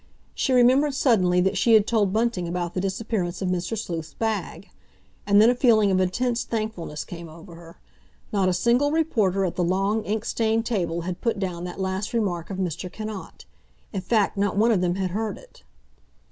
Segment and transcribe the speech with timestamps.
[0.33, 3.77] She remembered suddenly that she had told Bunting about the disappearance of Mr.
[3.77, 4.71] Sleuth's bag.
[5.27, 7.79] And then a feeling of intense thankfulness came over her;
[8.31, 12.13] not a single reporter at the long, ink stained table had put down that last
[12.13, 12.91] remark of Mr.
[12.91, 13.45] Cannot.
[13.93, 15.61] In fact, not one of them had heard it.